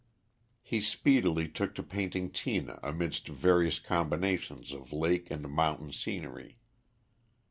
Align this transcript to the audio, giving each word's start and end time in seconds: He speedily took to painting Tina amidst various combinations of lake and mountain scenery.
He 0.63 0.81
speedily 0.81 1.47
took 1.47 1.75
to 1.75 1.83
painting 1.83 2.31
Tina 2.31 2.79
amidst 2.81 3.27
various 3.27 3.77
combinations 3.77 4.71
of 4.71 4.91
lake 4.91 5.29
and 5.29 5.47
mountain 5.47 5.91
scenery. 5.93 6.57